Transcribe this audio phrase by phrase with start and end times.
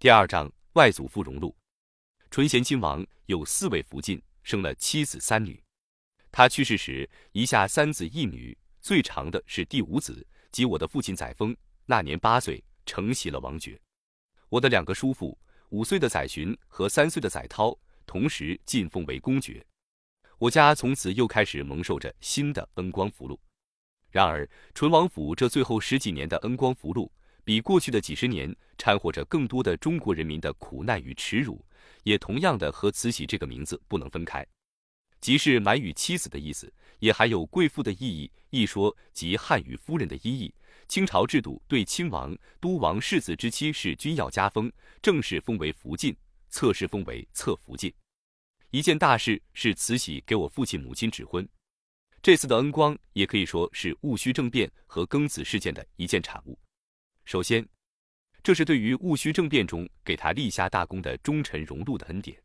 [0.00, 1.54] 第二章外祖父荣禄。
[2.30, 5.62] 纯贤亲王有四位福晋，生了七子三女。
[6.32, 13.78] 他去世时，遗下三子一女，最长的是第五子，即我的父亲载沣，那年八岁，承袭了王爵。
[14.48, 19.62] 我的两个叔父，五岁的载洵和三岁的载涛，同时晋封为公爵。
[20.38, 23.38] 我家从此又开始蒙受着新的恩光福禄。
[24.08, 27.12] 然而，淳王府这最后十几年的恩光福禄，
[27.50, 31.60] 比过去的几十年掺和着更多的中国人民的苦难与耻辱，
[32.04, 34.46] 也同样的和慈禧这个名字不能分开。
[35.20, 38.30] 即是满语妻子的意思，也含有贵妇的意义。
[38.50, 40.54] 一说即汉语夫人的意义。
[40.86, 44.70] 清朝制度对亲王、都王世子之妻是均要加封，
[45.02, 46.16] 正式封为福晋，
[46.50, 47.92] 侧室封为侧福晋。
[48.70, 51.44] 一件大事是慈禧给我父亲母亲指婚，
[52.22, 56.56] 这次的恩光也可以说是戊戌政变和庚子事件的一件产物。
[57.24, 57.66] 首先，
[58.42, 62.40] 这是对于戊戌政变中给他立下大功的忠臣荣禄的恩典。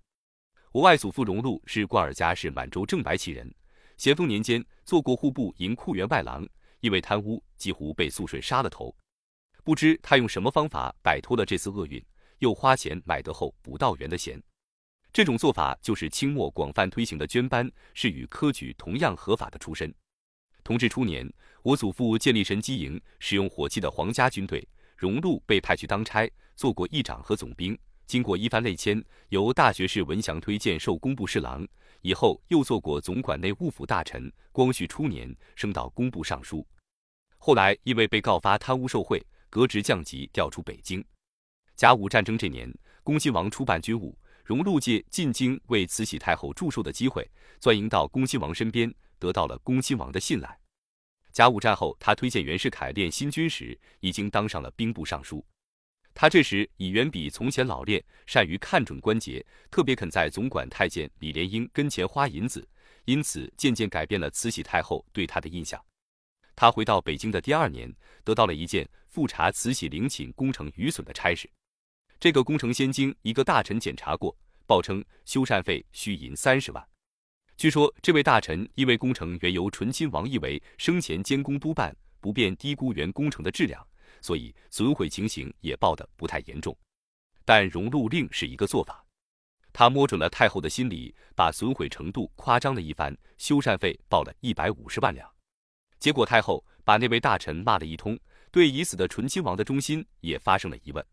[0.71, 3.51] 我外祖父荣禄是瓜尔家氏满洲正白旗人，
[3.97, 6.47] 咸丰年间做过户部银库员外郎，
[6.81, 8.95] 因为贪污几乎被肃顺杀了头。
[9.63, 12.03] 不知他用什么方法摆脱了这次厄运，
[12.39, 14.39] 又花钱买得后补道员的衔。
[15.13, 19.91] 这种做法就是清末广泛推行的捐班，是与科举同样合法的出身。
[20.65, 27.77] 同治初年，我祖父建立神机营，使用火器的皇家军队，荣禄被派去当差，做过议长和总兵。
[28.07, 28.99] 经过一番内迁，
[29.29, 31.63] 由大学士文祥推荐授工部侍郎，
[32.01, 34.31] 以后又做过总管内务府大臣。
[34.51, 36.65] 光绪初年升到工部尚书，
[37.37, 41.05] 后来因为被告发贪污受贿，革职降级，调出北京。
[41.75, 44.17] 甲午战争这年，恭亲王出办军务。
[44.45, 47.27] 荣禄借进京为慈禧太后祝寿的机会，
[47.59, 50.59] 钻营到恭亲王身边，得到了恭亲王的信赖。
[51.31, 55.43] 甲午战后，他推荐袁世凯练新军时，已经当上了兵部尚书。
[56.13, 62.65] 他这时已远比从前老练，善于看准关节，特别肯在总管太监李莲英跟前花银子，
[63.05, 65.83] 因此渐渐改变了慈禧太后对他的印象。
[66.55, 67.91] 他回到北京的第二年，
[68.23, 71.49] 得到了一件复查慈禧陵寝工程余损的差事。
[72.25, 76.83] 这个工程先经一个大臣检查过，报称修缮费需银三十万。
[77.55, 83.87] 据说这位大臣因为工程原由醇亲王奕为生前监工督办，不便低估原工程的质量，
[84.21, 86.75] 所以损毁情形也报得不太严重。
[87.45, 89.05] 但荣禄令是一个做法，
[89.71, 95.31] 他摸准了太后的心理，把损毁程度夸张了一番，修缮费报了一百五十万两。
[95.99, 98.17] 结果太后把那位大臣骂了一通，
[98.49, 101.05] 对已死的醇亲王的忠心也发生了疑问。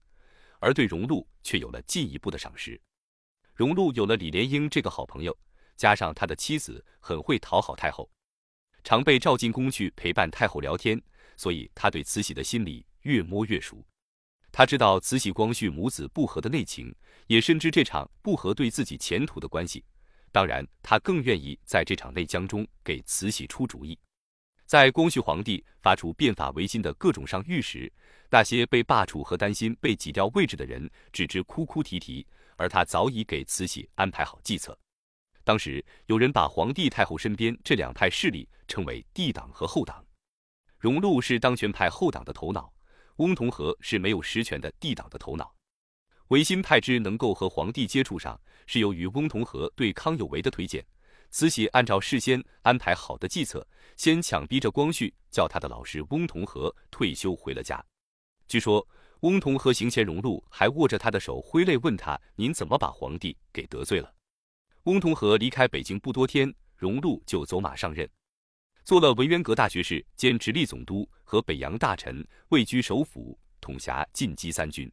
[0.63, 2.81] 而对荣禄却有了进一步的赏识。
[3.53, 5.37] 荣禄有了李莲英这个好朋友，
[5.77, 8.09] 加上他的妻子很会讨好太后，
[8.85, 11.03] 常被召进宫去陪伴太后聊天，
[11.37, 13.85] 所以他对慈禧的心理越摸越熟。
[14.53, 16.95] 他知道慈禧光绪母子不和的内情，
[17.27, 19.85] 也深知这场不和对自己前途的关系。
[20.31, 23.99] 当然，他更愿意在这场内僵中给慈禧出主意。
[24.73, 27.93] 在光绪皇帝发出变法维新的各种上谕时，
[28.31, 34.75] 那些被罢黜和担心被挤掉位置的人只知哭哭啼啼，而他早已给慈禧安排好计策。
[35.45, 40.03] 当时有人把皇帝太后身边这两派势力称为帝党和后党。
[40.79, 42.73] 荣禄是当权派后党的头脑，
[43.17, 45.55] 翁同龢是没有实权的帝党的头脑。
[46.29, 50.83] 维新派之能够和皇帝接触上，是由于翁同龢对康有为的推荐。
[51.33, 53.67] 慈禧按照事先安排好的计策，
[53.97, 57.83] 先强逼着光绪叫他的老师翁同龢退休回了家。
[58.47, 58.87] 据说
[59.21, 64.13] 翁同龢行前，荣禄还握着他的手挥泪问他：“您怎么把皇帝给得罪了？”
[64.85, 68.07] 翁同龢离开北京不多天，荣禄就走马上任，
[68.85, 74.93] 做了文渊阁大学士兼直隶总督和北洋大臣，位居首辅，统辖晋冀三军。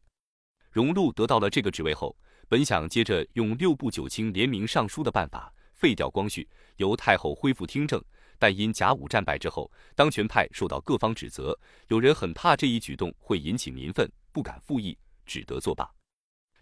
[0.72, 2.16] 荣禄得到了这个职位后，
[2.48, 5.54] 本想接着用六部九卿联名上书的办法。
[5.80, 6.46] 废掉光绪，
[6.76, 8.04] 由太后恢复听政，
[8.38, 11.58] 但因甲午战败之后，当权派受到各方指责，
[11.88, 15.90] 有人很怕这一举动会引起民愤，不敢复议，只得作罢。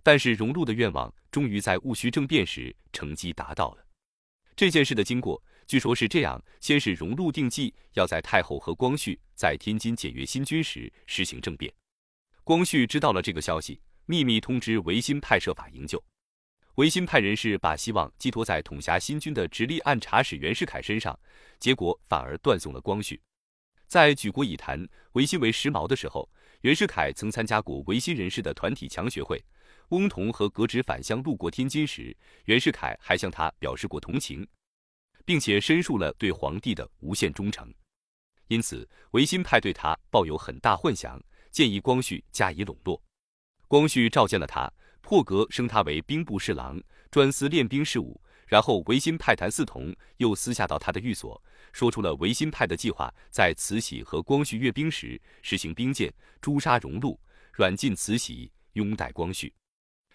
[0.04, 3.84] 但是荣禄的愿望终于在戊戌政变时成绩达到了。
[4.56, 11.74] 这件事的经过，据说是这样：先是荣禄定计要在太后和光绪在天津检阅新军时实行政变，
[12.44, 16.02] 光绪知道了这个消息，秘密通知维新派设法营救。
[16.77, 21.19] 维新派人士把希望寄托在统辖新军的直隶按察使袁世凯身上，
[21.59, 23.19] 结果反而断送了光绪。
[23.88, 26.29] 在举国以谈维新为时髦的时候，
[26.62, 29.44] 袁世凯曾参加过维新人士的团体强学会。
[29.89, 32.15] 翁同和革职返乡路过天津时，
[32.45, 34.47] 袁世凯还向他表示过同情，
[35.25, 37.74] 并且申述了对皇帝的无限忠诚。
[38.50, 41.19] 因此，维新派对他抱有很大幻想，
[41.50, 43.01] 建议光绪加以笼络。
[43.68, 44.71] 光绪召见了他，
[45.07, 46.77] 破格升他为兵部侍郎，
[47.09, 48.21] 专司练兵事务。
[48.45, 57.18] 然后维新派谭嗣同又私下到他的寓所，说出了维新派的计划，在慈禧和光绪阅兵时实行兵谏，诛杀荣禄，
[57.54, 59.54] 软禁慈禧，拥戴光绪。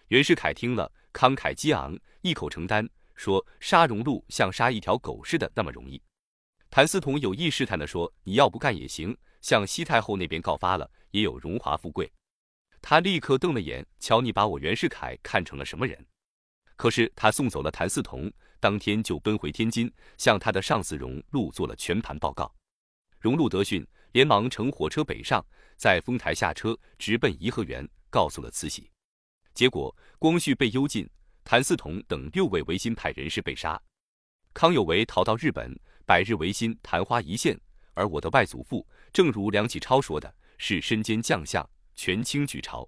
[0.09, 5.99] 袁世凯听了，慷慨激昂，一口承担，说杀荣禄像杀一条狗似的那么容易。
[6.69, 12.11] 谭嗣同有意试探地说：“你要不干也行，向西太后那边告发了，也有荣华富贵。”
[12.85, 16.05] 他立刻瞪了眼，瞧你把我袁世凯看成了什么人？
[16.75, 22.53] 可是他送走了谭嗣同，当天就奔回天津，向他的上司荣禄做了全盘报告。
[23.21, 25.43] 荣禄得讯，连忙乘火车北上，
[25.77, 28.91] 在丰台下车，直奔颐和园，告诉了慈禧。
[29.53, 31.09] 结果，光绪被幽禁，
[31.45, 33.81] 谭嗣同等六位维新派人士被杀，
[34.53, 35.73] 康有为逃到日本，
[36.05, 37.57] 百日维新昙花一现。
[37.93, 42.87] 而我的外祖父，正如梁启超说的，是身兼将相，权倾举朝。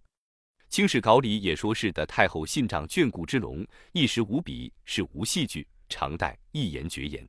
[0.70, 7.28] 清史稿里也说是的太后信长眷顾之龙，一时无比，是无戏剧，常待一言绝言。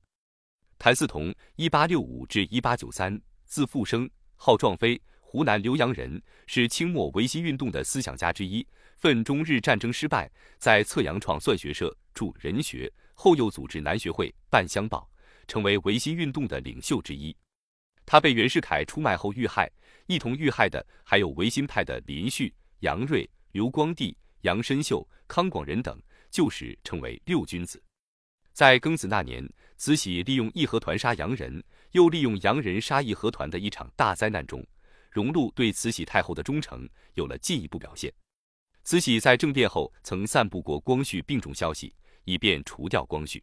[0.78, 8.66] 谭嗣同，一八六五至一八九三，字复生，号壮飞，湖南浏阳人，是清末维新运动的思想家之一。
[8.96, 15.08] 奋中日战争失败，在侧阳创算学社，著《人学》，后又组织南学会，办乡报，
[15.46, 17.36] 成为维新运动的领袖之一。
[18.06, 19.70] 他被袁世凯出卖后遇害，
[20.06, 23.28] 一同遇害的还有维新派的林旭、杨锐。
[23.52, 25.98] 刘光第、杨深秀、康广仁等
[26.30, 27.82] 旧时称为六君子。
[28.52, 29.42] 在庚子那年，
[29.78, 34.62] 慈禧利用义和团杀洋人，又利用洋人杀义和团的一场大灾难中，
[35.10, 38.12] 荣禄对慈禧太后的忠诚有了进一步表现。
[38.84, 41.94] 慈禧在政变后曾散布过光绪病重消息，
[42.24, 43.42] 以便除掉光绪。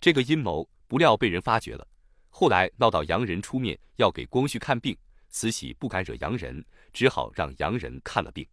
[0.00, 1.86] 这个阴谋不料被人发觉了。
[2.30, 4.96] 后来闹到洋人出面要给光绪看病，
[5.36, 8.48] 慈禧不敢惹洋人，只好让洋人看了病。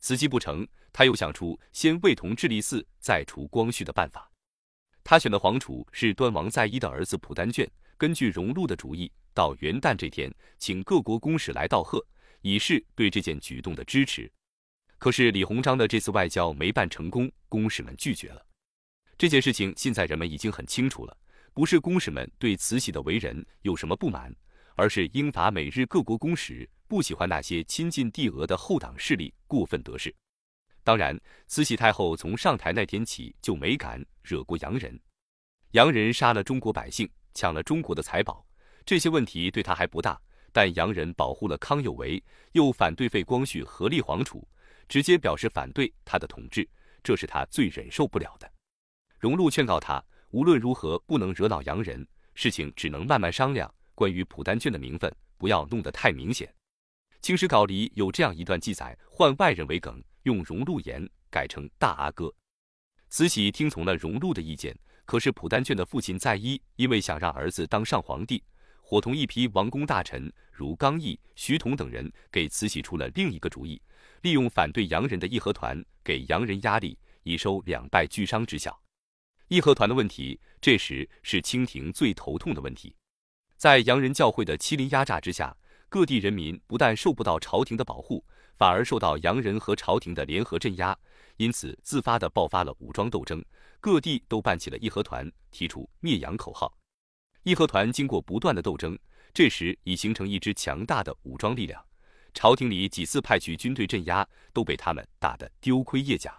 [0.00, 4.30] 此计不成，他又想出先未同智利寺，再除光绪的办法。
[5.02, 12.06] 他选的皇储是端王在一的儿子蒲丹卷，根据荣禄的主意，到元旦这天，请各国公使来道贺，
[12.42, 14.30] 以示对这件举动的支持。
[14.98, 18.44] 可是李鸿章的这次外交没办成功，公使们拒绝了。
[19.16, 21.16] 这件事情现在人们已经很清楚了，
[21.54, 24.30] 不是公使们对慈禧的为人有什么不满，
[24.80, 26.66] 而是英法美日各国公使。
[26.88, 30.12] 不喜欢那些亲近帝俄的后党势力过分得势。
[30.82, 34.98] 当然，慈禧太后从上台那天起就没敢惹过洋人。
[35.72, 38.44] 洋人杀了中国百姓，抢了中国的财宝，
[38.86, 40.20] 这些问题对他还不大。
[40.50, 42.20] 但洋人保护了康有为，
[42.52, 44.48] 又反对废光绪合立皇储，
[44.88, 46.68] 直接表示反对他的统治，
[47.04, 48.50] 这是他最忍受不了的。
[49.20, 52.04] 荣禄劝告他，无论如何不能惹恼洋人，
[52.34, 53.72] 事情只能慢慢商量。
[54.00, 56.50] 关于普丹卷的名分，不要弄得太明显。
[57.20, 62.34] 清史稿里有这样一段记载：换外人为梗，用荣禄言改成大阿哥。
[63.10, 64.74] 慈禧听从了荣禄的意见，
[65.04, 68.42] 可是普丹卷的父亲在一因为想让儿子当上皇帝，
[68.80, 73.78] 伙同一批王公大臣如刚毅、徐同等人，给慈禧出了另一个主意，
[74.22, 78.82] 利用反对洋人的义和团，给洋人压力，以收两败俱伤之效。
[79.48, 82.96] 义和团的问题，这时是清廷最头痛的问题，
[83.60, 85.54] 在洋人教会的欺凌压榨之下。
[85.90, 88.24] 各地人民不但受不到朝廷的保护，
[88.56, 90.96] 反而受到洋人和朝廷的联合镇压，
[91.36, 93.44] 因此自发的爆发了武装斗争。
[93.78, 96.72] 各地都办起了义和团，提出灭洋口号。
[97.42, 98.98] 义和团经过不断的斗争，
[99.34, 101.84] 这时已形成一支强大的武装力量。
[102.32, 106.34] 朝廷里几次派去军队镇压，都被他们打得丢盔卸甲。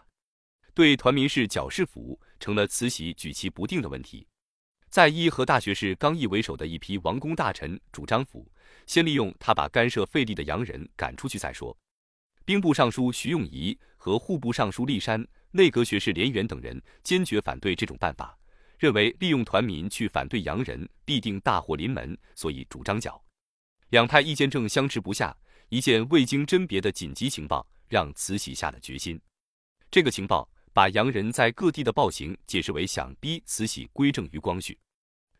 [0.73, 4.25] 对团民是剿市府，成了慈禧举棋不定的问题。
[4.91, 8.45] 在一和大学士刚毅为首的一批王公大臣主张府。
[8.85, 11.75] 先利用他把干涉废立的洋人赶出去再说。
[12.43, 18.37] 兵部尚书徐永仪和户部尚书骊山、内阁学士连元等人坚决反对这种办法，
[18.77, 23.21] 认为利用团民去反对洋人必定大祸临门，所以主张剿。
[23.91, 25.33] 两派意见正相持不下，
[25.69, 29.17] 一件未经甄别的紧急情报让慈禧下了决心。
[29.89, 34.77] 这个情报把洋人在各地的暴行解释为想逼慈禧归正于光绪，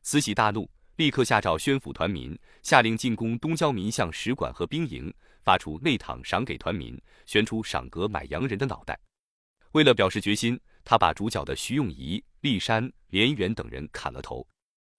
[0.02, 0.70] 慈禧大怒。
[0.98, 5.12] 立刻下诏宣抚团民，下令进攻东交民巷使馆和兵营，
[5.42, 9.00] 发出内帑赏给团民，悬出赏格买洋人的脑袋。
[9.72, 14.46] 为了表示决心，他把主角的徐永仪、骊山、连元等人砍了头。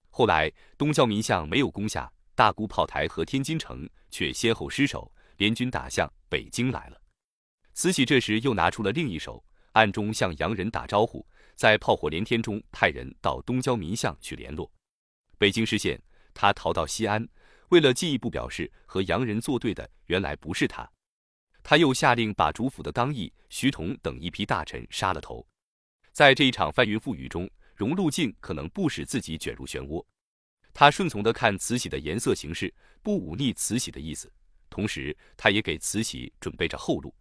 [0.09, 7.01] 后来东交民巷没有攻下，大沽炮台和天津城却先后失守，联军打向北京来了。
[7.75, 14.71] 慈禧这时又拿出了另一手，暗中向洋人打招呼，在炮火连天中派人到东交民巷去联络。
[15.39, 16.01] 北京失陷，
[16.33, 17.27] 他逃到西安，
[17.71, 20.89] 为了进一步表示和洋人作对的原来不是他。
[21.63, 25.47] 他又下令把主府的刚毅、徐同等一批大臣杀了头。
[26.13, 30.05] 在这一场翻云覆雨中，荣禄尽可能不使自己卷入漩涡。
[30.75, 34.33] 他顺从的看慈禧的颜色行事，不忤逆慈禧的意思，
[34.69, 37.15] 同时他也给慈禧准备着后路。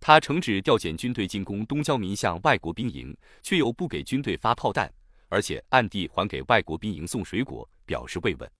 [0.00, 4.90] 他承旨调遣军队进攻东交民巷外国兵营，却又不给军队发炮弹，
[5.28, 8.50] 而且暗地还给外国兵营送水果，表示慰问。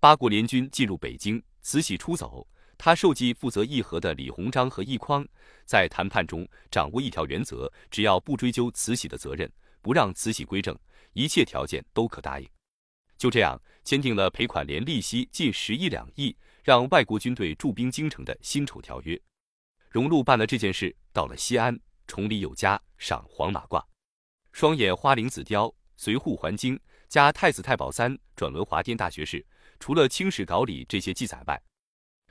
[0.00, 5.26] 八国联军进入北京，慈禧出走，他授记负责议和的李鸿章和奕匡，
[5.66, 10.74] 在谈判中掌握一条原则：只要不追究慈禧的责任，不让慈禧归正，
[11.12, 12.48] 一切条件都可答应。
[13.18, 16.34] 就这样签订了赔款连利息近十亿两亿，
[16.64, 19.20] 让外国军队驻兵京城的辛丑条约。
[19.90, 23.84] 荣禄办了这件事，到了西安，崇礼有加，赏黄马褂，
[24.52, 26.78] 双眼花翎紫貂，随护还京，
[27.08, 29.44] 加太子太保三，转文华殿大学士。
[29.80, 31.60] 除了清史稿里这些记载外，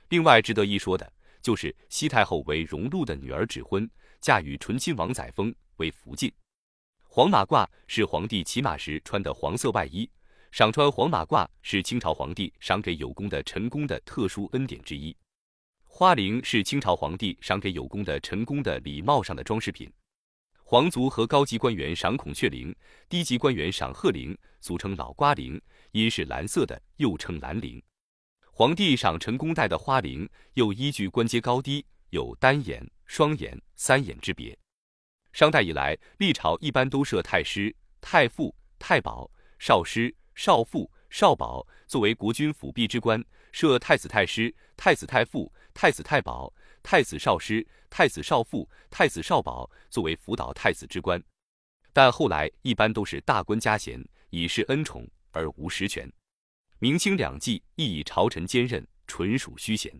[0.08, 1.12] 另外值得一说的
[1.42, 3.88] 就是西太后为荣禄的女儿指婚，
[4.22, 6.32] 嫁与醇亲王载沣为福晋。
[7.02, 10.10] 黄马褂是皇帝骑马时穿的黄色外衣。
[10.50, 15.14] 赏穿黄马褂是清朝皇帝赏给有功的臣工的特殊恩典之一。
[16.00, 19.86] 花翎是清朝皇帝赏给有功的臣工的礼帽上的装饰品。
[20.64, 22.74] 皇族和高级官员赏孔雀翎，
[23.06, 27.84] 低级官员赏鹤翎，俗称老瓜翎，因是蓝色的，又称蓝翎。
[28.50, 34.58] 皇帝赏臣工戴的花翎，又依据官阶高低，有单眼、双眼、三眼之别。
[35.34, 40.16] 商代以来，历朝一般都设太师、太傅、太保、少师。
[40.34, 46.52] 少傅、少保作为国君辅弼之官，设太子太师、太子太傅、太子太保、
[46.82, 51.22] 太子少师、太子少傅、太子少保作为辅导太子之官。
[51.92, 56.10] 但后来一般都是大官加衔，以示恩宠而无实权。
[56.78, 59.92] 明清两季亦以朝臣兼任，纯属虚衔。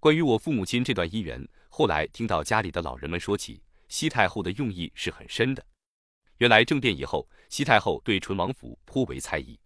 [0.00, 5.64] 关于我父母亲这段姻缘，后来听到家里的老人们说起，西太后的用意是很深的。
[6.38, 9.60] 原来政变以后，西太后对淳王府颇为猜疑。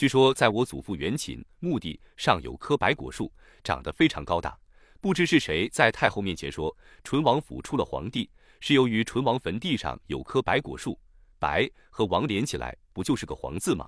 [0.00, 3.30] 据说，在我祖父元寝墓地上有棵白果树，
[3.62, 4.58] 长得非常高大。
[4.98, 8.30] 不知是谁在太后面前说，淳王府出了皇帝，
[8.60, 10.98] 是由于淳王坟地上有棵白果树，
[11.38, 13.86] 白和王连起来，不就是个皇字吗？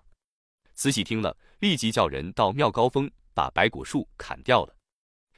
[0.74, 4.76] 慈禧听了，立即叫人到庙高峰把白果树砍掉了。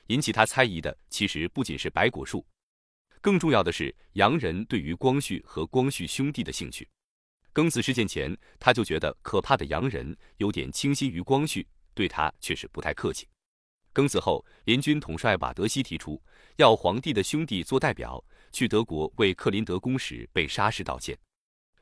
[0.09, 2.45] 引起他猜疑的，其实不仅是白果树。
[3.21, 6.89] 更重要的是，洋人对于光绪和光绪兄弟的兴趣。
[7.55, 13.29] 庚子事件前，他就觉得可怕的洋人有点倾心于光绪，对他却是不太客气。
[13.95, 16.21] 庚子后，联军统帅瓦德西提出
[16.57, 21.17] 要皇帝的兄弟做代表去德国为克林德公使被杀事道歉。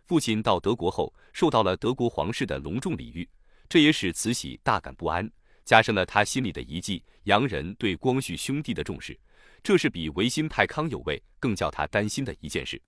[0.05, 3.27] 父亲到德国后，受到了德国皇室的隆重礼遇，
[3.67, 5.27] 这也使慈禧大感不安，
[5.65, 9.19] 加深了他心里的疑忌：洋人对光绪兄弟的重视。
[9.63, 12.79] 这是比维新派康有为更叫他担心的一件事。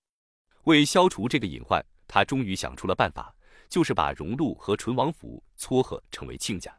[0.64, 1.82] 为消除这个隐患，
[2.14, 3.34] 他终于想出了办法，
[3.68, 6.72] 就是把荣禄和淳王府撮合成为亲家。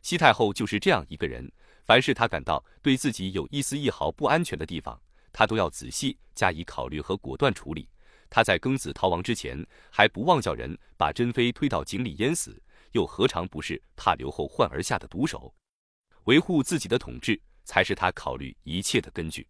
[0.00, 1.46] 西太后就是这样一个人，
[1.84, 4.98] 凡是他感到对自己有一丝一毫不安全的地方，
[5.30, 7.86] 他都要仔细加以考虑和果断处理。
[8.30, 12.58] 他在庚子逃亡之前，还不忘叫人把珍妃推到井里淹死，
[12.92, 15.54] 又何尝不是怕留后患而下的毒手？
[16.24, 17.38] 维护自己的统治。
[17.64, 19.46] 才是他考虑一切的根据。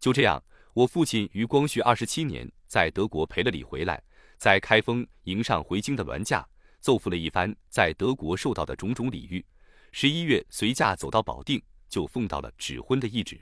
[0.00, 4.02] 就这样，我父亲于光绪二十七年在德国赔了礼回来，
[4.36, 6.46] 在开封迎上回京的銮驾，
[6.80, 9.44] 奏复了一番在德国受到的种种礼遇。
[9.92, 13.40] 十一月随驾走到保定，就奉到了指婚的懿旨。